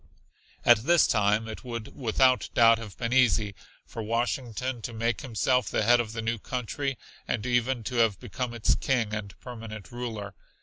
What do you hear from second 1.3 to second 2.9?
it would without doubt